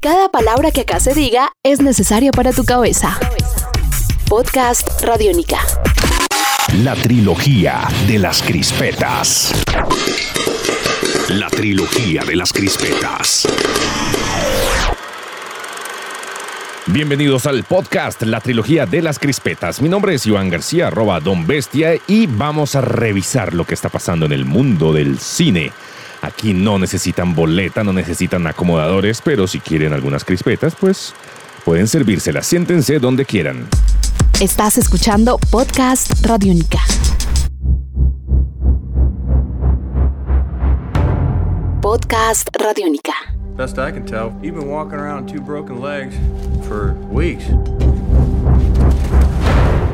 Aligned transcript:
Cada 0.00 0.28
palabra 0.28 0.70
que 0.70 0.82
acá 0.82 1.00
se 1.00 1.12
diga 1.12 1.50
es 1.64 1.80
necesaria 1.80 2.30
para 2.30 2.52
tu 2.52 2.64
cabeza. 2.64 3.18
Podcast 4.28 5.02
Radiónica. 5.02 5.58
La 6.84 6.94
trilogía 6.94 7.88
de 8.06 8.20
las 8.20 8.40
crispetas. 8.40 9.52
La 11.30 11.48
trilogía 11.50 12.22
de 12.24 12.36
las 12.36 12.52
crispetas. 12.52 13.48
Bienvenidos 16.86 17.46
al 17.46 17.64
podcast 17.64 18.22
La 18.22 18.40
trilogía 18.40 18.86
de 18.86 19.02
las 19.02 19.18
crispetas. 19.18 19.82
Mi 19.82 19.88
nombre 19.88 20.14
es 20.14 20.24
Iván 20.26 20.48
García, 20.48 20.86
arroba 20.86 21.18
Don 21.18 21.44
Bestia, 21.44 21.98
y 22.06 22.28
vamos 22.28 22.76
a 22.76 22.82
revisar 22.82 23.52
lo 23.52 23.64
que 23.66 23.74
está 23.74 23.88
pasando 23.88 24.26
en 24.26 24.32
el 24.32 24.44
mundo 24.44 24.92
del 24.92 25.18
cine. 25.18 25.72
Aquí 26.22 26.52
no 26.52 26.78
necesitan 26.78 27.34
boleta, 27.34 27.84
no 27.84 27.92
necesitan 27.92 28.46
acomodadores, 28.46 29.20
pero 29.22 29.46
si 29.46 29.60
quieren 29.60 29.92
algunas 29.92 30.24
crispetas, 30.24 30.74
pues 30.78 31.14
pueden 31.64 31.86
servírselas. 31.86 32.46
Siéntense 32.46 32.98
donde 32.98 33.24
quieran. 33.24 33.68
Estás 34.40 34.78
escuchando 34.78 35.38
Podcast 35.50 36.24
Radiónica. 36.26 36.78
Podcast 41.82 42.48
Radiónica. 42.56 43.12
Best 43.56 43.78
I 43.78 43.90
can 43.90 44.04
tell, 44.04 44.32
you've 44.42 44.54
been 44.54 44.68
walking 44.68 44.98
around 45.00 45.28
two 45.28 45.40
broken 45.40 45.80
legs 45.80 46.14
for 46.68 46.94
weeks. 47.10 47.44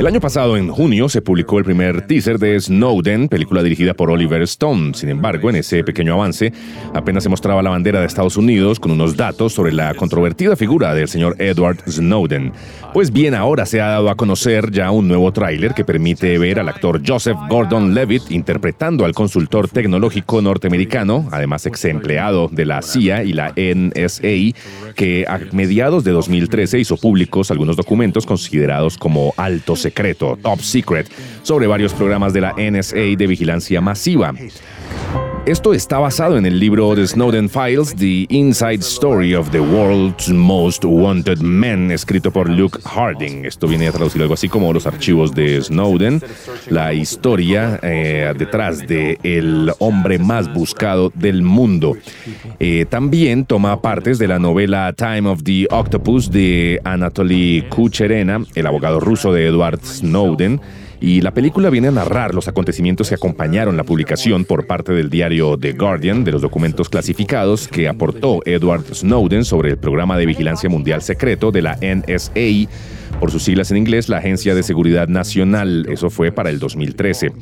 El 0.00 0.06
año 0.06 0.18
pasado, 0.18 0.56
en 0.56 0.70
junio, 0.70 1.10
se 1.10 1.20
publicó 1.20 1.58
el 1.58 1.66
primer 1.66 2.06
teaser 2.06 2.38
de 2.38 2.58
Snowden, 2.58 3.28
película 3.28 3.62
dirigida 3.62 3.92
por 3.92 4.10
Oliver 4.10 4.40
Stone. 4.40 4.94
Sin 4.94 5.10
embargo, 5.10 5.50
en 5.50 5.56
ese 5.56 5.84
pequeño 5.84 6.14
avance, 6.14 6.54
apenas 6.94 7.22
se 7.22 7.28
mostraba 7.28 7.62
la 7.62 7.68
bandera 7.68 8.00
de 8.00 8.06
Estados 8.06 8.38
Unidos 8.38 8.80
con 8.80 8.92
unos 8.92 9.14
datos 9.14 9.52
sobre 9.52 9.74
la 9.74 9.92
controvertida 9.92 10.56
figura 10.56 10.94
del 10.94 11.06
señor 11.06 11.36
Edward 11.38 11.80
Snowden. 11.86 12.54
Pues 12.94 13.12
bien, 13.12 13.34
ahora 13.34 13.66
se 13.66 13.82
ha 13.82 13.88
dado 13.88 14.08
a 14.08 14.14
conocer 14.14 14.70
ya 14.70 14.90
un 14.90 15.06
nuevo 15.06 15.30
tráiler 15.34 15.74
que 15.74 15.84
permite 15.84 16.38
ver 16.38 16.60
al 16.60 16.70
actor 16.70 17.02
Joseph 17.06 17.36
Gordon-Levitt 17.50 18.30
interpretando 18.30 19.04
al 19.04 19.12
consultor 19.12 19.68
tecnológico 19.68 20.40
norteamericano, 20.40 21.28
además 21.30 21.66
ex 21.66 21.84
empleado 21.84 22.48
de 22.50 22.64
la 22.64 22.80
CIA 22.80 23.22
y 23.24 23.34
la 23.34 23.52
NSA, 23.54 24.94
que 24.96 25.26
a 25.28 25.40
mediados 25.52 26.04
de 26.04 26.12
2013 26.12 26.78
hizo 26.78 26.96
públicos 26.96 27.50
algunos 27.50 27.76
documentos 27.76 28.24
considerados 28.24 28.96
como 28.96 29.34
altos 29.36 29.89
secreto, 29.90 30.38
top 30.40 30.60
secret, 30.60 31.06
sobre 31.42 31.66
varios 31.66 31.92
programas 31.92 32.32
de 32.32 32.40
la 32.40 32.54
NSA 32.56 33.16
de 33.16 33.26
vigilancia 33.26 33.80
masiva. 33.80 34.32
Esto 35.50 35.74
está 35.74 35.98
basado 35.98 36.38
en 36.38 36.46
el 36.46 36.60
libro 36.60 36.94
The 36.94 37.08
Snowden 37.08 37.50
Files, 37.50 37.96
The 37.96 38.26
Inside 38.28 38.82
Story 38.82 39.34
of 39.34 39.50
the 39.50 39.58
World's 39.58 40.28
Most 40.28 40.84
Wanted 40.84 41.40
Men, 41.40 41.90
escrito 41.90 42.30
por 42.30 42.48
Luke 42.48 42.78
Harding. 42.84 43.44
Esto 43.44 43.66
viene 43.66 43.88
a 43.88 43.92
traducir 43.92 44.22
algo 44.22 44.34
así 44.34 44.48
como 44.48 44.72
los 44.72 44.86
archivos 44.86 45.34
de 45.34 45.60
Snowden, 45.60 46.22
la 46.68 46.94
historia 46.94 47.80
eh, 47.82 48.32
detrás 48.38 48.86
de 48.86 49.18
el 49.24 49.72
hombre 49.80 50.20
más 50.20 50.54
buscado 50.54 51.10
del 51.16 51.42
mundo. 51.42 51.96
Eh, 52.60 52.86
también 52.88 53.44
toma 53.44 53.82
partes 53.82 54.20
de 54.20 54.28
la 54.28 54.38
novela 54.38 54.92
Time 54.92 55.28
of 55.28 55.42
the 55.42 55.66
Octopus 55.68 56.30
de 56.30 56.80
Anatoly 56.84 57.64
Kucherena, 57.68 58.44
el 58.54 58.66
abogado 58.68 59.00
ruso 59.00 59.32
de 59.32 59.48
Edward 59.48 59.80
Snowden 59.82 60.60
y 61.00 61.22
la 61.22 61.32
película 61.32 61.70
viene 61.70 61.88
a 61.88 61.92
narrar 61.92 62.34
los 62.34 62.46
acontecimientos 62.46 63.08
que 63.08 63.14
acompañaron 63.14 63.76
la 63.76 63.84
publicación 63.84 64.44
por 64.44 64.66
parte 64.66 64.92
del 64.92 65.08
diario 65.08 65.58
The 65.58 65.72
Guardian 65.72 66.24
de 66.24 66.32
los 66.32 66.42
documentos 66.42 66.88
clasificados 66.88 67.68
que 67.68 67.88
aportó 67.88 68.40
Edward 68.44 68.94
Snowden 68.94 69.44
sobre 69.44 69.70
el 69.70 69.78
programa 69.78 70.18
de 70.18 70.26
vigilancia 70.26 70.68
mundial 70.68 71.02
secreto 71.02 71.50
de 71.50 71.62
la 71.62 71.78
NSA 71.80 72.68
por 73.18 73.30
sus 73.30 73.42
siglas 73.42 73.70
en 73.70 73.76
inglés, 73.76 74.08
la 74.08 74.18
Agencia 74.18 74.54
de 74.54 74.62
Seguridad 74.62 75.08
Nacional. 75.08 75.86
Eso 75.90 76.10
fue 76.10 76.32
para 76.32 76.50
el 76.50 76.58
2013. 76.58 77.32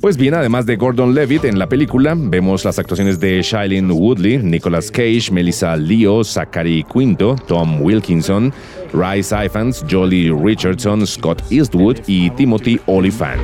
Pues 0.00 0.16
bien, 0.16 0.34
además 0.34 0.64
de 0.64 0.76
Gordon 0.76 1.14
Levitt 1.14 1.44
en 1.44 1.58
la 1.58 1.68
película, 1.68 2.14
vemos 2.16 2.64
las 2.64 2.78
actuaciones 2.78 3.20
de 3.20 3.42
Shailene 3.42 3.92
Woodley, 3.92 4.38
Nicolas 4.38 4.90
Cage, 4.90 5.30
Melissa 5.30 5.76
Leo, 5.76 6.24
Zachary 6.24 6.84
Quinto, 6.90 7.36
Tom 7.46 7.82
Wilkinson, 7.82 8.52
Rice 8.92 9.34
Ifans, 9.34 9.84
Jolie 9.88 10.30
Richardson, 10.30 11.06
Scott 11.06 11.42
Eastwood 11.50 11.98
y 12.06 12.30
Timothy 12.30 12.80
Olyphant. 12.86 13.40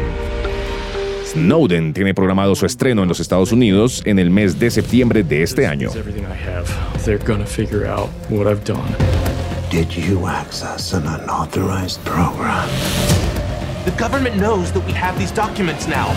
Snowden 1.25 1.93
tiene 1.93 2.15
programado 2.15 2.55
su 2.55 2.67
estreno 2.67 3.03
en 3.03 3.09
los 3.09 3.21
Estados 3.21 3.53
Unidos 3.53 4.03
en 4.05 4.19
el 4.19 4.31
mes 4.31 4.59
de 4.59 4.71
septiembre 4.71 5.23
de 5.23 5.43
este 5.43 5.67
año. 5.67 5.91
Did 9.71 9.91
you 9.97 10.27
access 10.29 10.95
an 10.95 11.03
unauthorized 11.07 12.03
program? 12.05 12.69
The 13.85 13.91
government 13.99 14.37
knows 14.37 14.73
that 14.73 14.87
we 14.87 14.93
have 14.93 15.19
these 15.19 15.33
documents 15.33 15.87
now. 15.89 16.15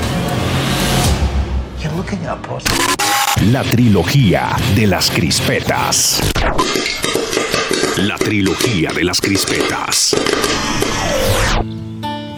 You're 1.82 1.94
looking 1.94 2.26
up, 2.28 2.48
us. 2.52 2.64
La 3.52 3.64
trilogía 3.64 4.56
de 4.76 4.88
las 4.88 5.10
crispetas. 5.10 6.22
La 8.08 8.16
trilogía 8.18 8.94
de 8.94 9.04
las 9.04 9.20
crispetas. 9.20 10.16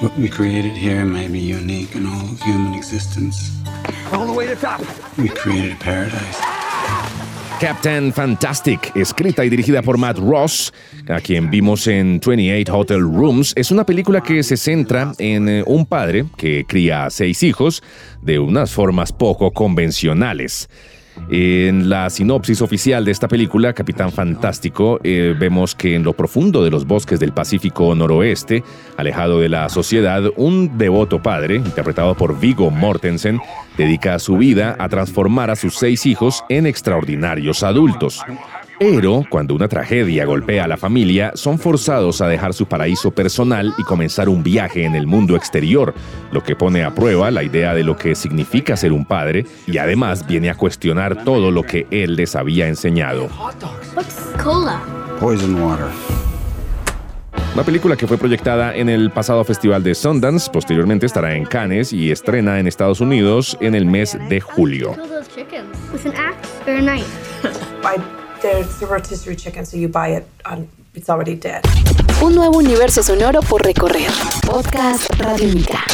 What 0.02 0.12
we 0.18 0.28
created 0.28 0.72
here 0.72 1.06
may 1.06 1.28
be 1.28 1.38
unique 1.38 1.96
in 1.96 2.08
all 2.08 2.32
of 2.32 2.42
human 2.42 2.74
existence. 2.74 3.52
All 4.12 4.26
the 4.26 4.34
way 4.34 4.48
to 4.48 4.56
top. 4.56 4.82
We 5.20 5.30
created 5.30 5.74
a 5.74 5.84
paradise. 5.84 6.40
Captain 7.60 8.12
Fantastic, 8.12 8.92
escrita 8.96 9.46
y 9.46 9.50
dirigida 9.50 9.84
por 9.84 10.00
Matt 10.00 10.18
Ross, 10.18 10.74
a 11.08 11.22
quien 11.22 11.52
vimos 11.52 11.86
en 11.86 12.20
28 12.20 12.76
Hotel 12.76 13.02
Rooms, 13.02 13.54
es 13.56 13.70
una 13.70 13.86
película 13.86 14.24
que 14.24 14.42
se 14.42 14.58
centra 14.58 15.14
en 15.20 15.48
eh, 15.48 15.64
un 15.68 15.86
padre 15.86 16.26
que 16.38 16.66
cría 16.68 17.06
a 17.06 17.12
seis 17.12 17.44
hijos 17.44 17.84
de 18.24 18.40
unas 18.40 18.72
formas 18.72 19.14
poco 19.14 19.52
convencionales. 19.52 20.70
En 21.30 21.90
la 21.90 22.10
sinopsis 22.10 22.62
oficial 22.62 23.06
de 23.06 23.12
esta 23.12 23.28
película, 23.28 23.74
Capitán 23.74 24.12
Fantástico, 24.12 25.00
eh, 25.04 25.36
vemos 25.38 25.76
que 25.76 25.96
en 25.96 26.04
lo 26.04 26.14
profundo 26.14 26.64
de 26.64 26.70
los 26.72 26.86
bosques 26.86 27.20
del 27.20 27.32
Pacífico 27.32 27.94
noroeste, 27.96 28.64
alejado 28.98 29.40
de 29.40 29.50
la 29.50 29.70
sociedad, 29.70 30.24
un 30.36 30.78
devoto 30.78 31.22
padre, 31.22 31.56
interpretado 31.56 32.16
por 32.16 32.40
Vigo 32.40 32.70
Mortensen, 32.70 33.40
dedica 33.78 34.20
su 34.20 34.38
vida 34.38 34.76
a 34.78 34.90
transformar 34.90 35.50
a 35.50 35.56
sus 35.56 35.76
seis 35.76 36.06
hijos 36.06 36.44
en 36.50 36.66
extraordinarios 36.66 37.64
adultos. 37.64 38.22
Pero 38.82 39.24
cuando 39.30 39.54
una 39.54 39.68
tragedia 39.68 40.26
golpea 40.26 40.64
a 40.64 40.68
la 40.68 40.76
familia, 40.76 41.34
son 41.36 41.60
forzados 41.60 42.20
a 42.20 42.28
dejar 42.28 42.52
su 42.56 42.66
paraíso 42.66 43.12
personal 43.12 43.76
y 43.78 43.84
comenzar 43.84 44.28
un 44.28 44.42
viaje 44.42 44.86
en 44.86 44.96
el 44.96 45.06
mundo 45.06 45.36
exterior, 45.36 45.94
lo 46.32 46.42
que 46.42 46.56
pone 46.56 46.84
a 46.84 46.90
prueba 46.90 47.30
la 47.30 47.44
idea 47.44 47.76
de 47.76 47.84
lo 47.84 47.96
que 47.96 48.16
significa 48.16 48.76
ser 48.76 48.92
un 48.92 49.06
padre 49.06 49.46
y 49.68 49.78
además 49.78 50.26
viene 50.26 50.50
a 50.50 50.56
cuestionar 50.56 51.24
todo 51.24 51.52
lo 51.52 51.62
que 51.62 51.86
él 51.92 52.16
les 52.16 52.36
había 52.36 52.68
enseñado. 52.68 53.30
Una 57.54 57.64
película 57.64 57.96
que 57.96 58.08
fue 58.08 58.18
proyectada 58.18 58.76
en 58.76 58.90
el 58.90 59.12
pasado 59.12 59.44
Festival 59.44 59.84
de 59.84 59.94
Sundance, 59.94 60.50
posteriormente 60.50 61.06
estará 61.06 61.36
en 61.36 61.46
Cannes 61.46 61.94
y 61.94 62.10
estrena 62.10 62.60
en 62.60 62.66
Estados 62.66 63.00
Unidos 63.00 63.56
en 63.62 63.76
el 63.76 63.86
mes 63.86 64.18
de 64.28 64.42
julio. 64.42 64.96
There's 68.42 68.80
the 68.80 68.88
rotisserie 68.88 69.36
chicken, 69.36 69.66
so 69.66 69.78
you 69.78 69.88
buy 69.88 70.10
it 70.10 70.26
on, 70.46 70.68
it's 70.96 71.10
already 71.10 71.36
dead. 71.36 71.64
Un 72.24 72.34
nuevo 72.34 72.58
universo 72.58 73.04
sonoro 73.04 73.42
por 73.42 73.62
recorrer. 73.64 74.10
Podcast 74.48 75.10
Radiónica. 75.20 75.86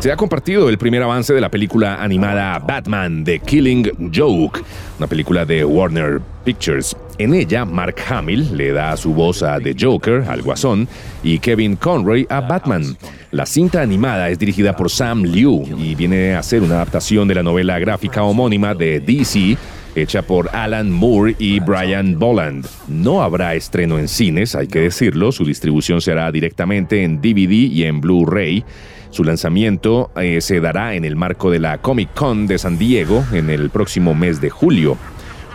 Se 0.00 0.12
ha 0.12 0.16
compartido 0.16 0.68
el 0.68 0.78
primer 0.78 1.02
avance 1.02 1.34
de 1.34 1.40
la 1.40 1.50
película 1.50 2.00
animada 2.00 2.60
Batman 2.60 3.24
The 3.24 3.40
Killing 3.40 4.12
Joke, 4.14 4.60
una 4.96 5.08
película 5.08 5.44
de 5.44 5.64
Warner 5.64 6.20
Pictures. 6.44 6.96
En 7.18 7.34
ella, 7.34 7.64
Mark 7.64 7.96
Hamill 8.08 8.56
le 8.56 8.70
da 8.70 8.96
su 8.96 9.12
voz 9.12 9.42
a 9.42 9.58
The 9.58 9.74
Joker, 9.78 10.22
al 10.28 10.42
Guasón, 10.42 10.86
y 11.24 11.40
Kevin 11.40 11.74
Conroy 11.74 12.28
a 12.30 12.40
Batman. 12.40 12.96
La 13.32 13.44
cinta 13.44 13.82
animada 13.82 14.30
es 14.30 14.38
dirigida 14.38 14.76
por 14.76 14.88
Sam 14.88 15.24
Liu 15.24 15.64
y 15.76 15.96
viene 15.96 16.36
a 16.36 16.44
ser 16.44 16.62
una 16.62 16.76
adaptación 16.76 17.26
de 17.26 17.34
la 17.34 17.42
novela 17.42 17.80
gráfica 17.80 18.22
homónima 18.22 18.76
de 18.76 19.00
DC, 19.00 19.56
hecha 19.96 20.22
por 20.22 20.48
Alan 20.54 20.92
Moore 20.92 21.34
y 21.40 21.58
Brian 21.58 22.16
Boland. 22.20 22.68
No 22.86 23.20
habrá 23.20 23.56
estreno 23.56 23.98
en 23.98 24.06
cines, 24.06 24.54
hay 24.54 24.68
que 24.68 24.78
decirlo, 24.78 25.32
su 25.32 25.44
distribución 25.44 26.00
se 26.00 26.12
hará 26.12 26.30
directamente 26.30 27.02
en 27.02 27.20
DVD 27.20 27.50
y 27.50 27.82
en 27.82 28.00
Blu-ray. 28.00 28.64
Su 29.10 29.24
lanzamiento 29.24 30.10
eh, 30.16 30.40
se 30.40 30.60
dará 30.60 30.94
en 30.94 31.04
el 31.04 31.16
marco 31.16 31.50
de 31.50 31.58
la 31.58 31.78
Comic 31.78 32.12
Con 32.14 32.46
de 32.46 32.58
San 32.58 32.78
Diego 32.78 33.24
en 33.32 33.50
el 33.50 33.70
próximo 33.70 34.14
mes 34.14 34.40
de 34.40 34.50
julio. 34.50 34.96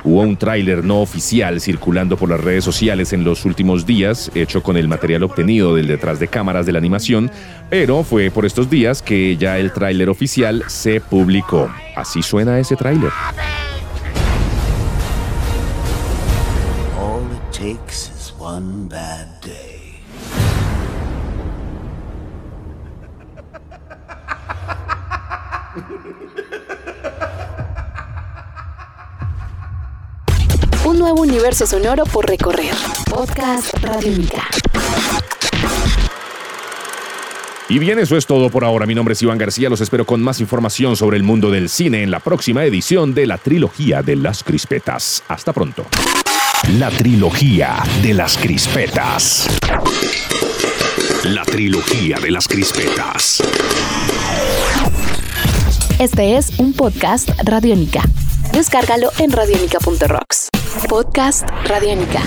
Hubo 0.05 0.21
un 0.21 0.35
tráiler 0.35 0.83
no 0.83 1.01
oficial 1.01 1.61
circulando 1.61 2.17
por 2.17 2.29
las 2.29 2.41
redes 2.41 2.65
sociales 2.65 3.13
en 3.13 3.23
los 3.23 3.45
últimos 3.45 3.85
días, 3.85 4.29
hecho 4.35 4.61
con 4.61 4.75
el 4.75 4.89
material 4.89 5.23
obtenido 5.23 5.75
del 5.75 5.87
detrás 5.87 6.19
de 6.19 6.27
cámaras 6.27 6.65
de 6.65 6.73
la 6.73 6.79
animación, 6.79 7.31
pero 7.69 8.03
fue 8.03 8.29
por 8.29 8.45
estos 8.45 8.69
días 8.69 9.01
que 9.01 9.37
ya 9.37 9.57
el 9.57 9.71
tráiler 9.71 10.09
oficial 10.09 10.63
se 10.67 10.99
publicó. 10.99 11.69
Así 11.95 12.21
suena 12.21 12.59
ese 12.59 12.75
tráiler. 12.75 13.11
All 16.99 17.23
it 17.31 17.53
takes 17.53 18.11
is 18.13 18.33
one 18.37 18.89
bad 18.89 19.27
day. 19.41 19.82
Un 30.85 30.99
nuevo 30.99 31.21
universo 31.21 31.65
sonoro 31.65 32.03
por 32.05 32.27
recorrer. 32.27 32.75
Podcast 33.09 33.73
Radiónica. 33.81 34.43
Y 37.69 37.79
bien, 37.79 37.97
eso 37.97 38.17
es 38.17 38.27
todo 38.27 38.49
por 38.49 38.65
ahora. 38.65 38.85
Mi 38.85 38.93
nombre 38.93 39.13
es 39.13 39.21
Iván 39.23 39.37
García. 39.37 39.69
Los 39.69 39.79
espero 39.81 40.05
con 40.05 40.21
más 40.21 40.39
información 40.41 40.95
sobre 40.95 41.17
el 41.17 41.23
mundo 41.23 41.49
del 41.49 41.69
cine 41.69 42.03
en 42.03 42.11
la 42.11 42.19
próxima 42.19 42.63
edición 42.65 43.15
de 43.15 43.25
la 43.25 43.39
trilogía 43.39 44.03
de 44.03 44.17
las 44.17 44.43
crispetas. 44.43 45.23
Hasta 45.27 45.53
pronto. 45.53 45.87
La 46.77 46.91
trilogía 46.91 47.81
de 48.03 48.13
las 48.13 48.37
crispetas. 48.37 49.47
La 51.23 51.43
trilogía 51.45 52.19
de 52.19 52.31
las 52.31 52.47
crispetas. 52.47 53.41
Este 56.03 56.35
es 56.35 56.59
un 56.59 56.73
podcast 56.73 57.29
Radiónica. 57.45 58.01
Descárgalo 58.51 59.09
en 59.19 59.31
radiónica.rocks. 59.31 60.49
Podcast 60.89 61.47
Radiónica. 61.65 62.23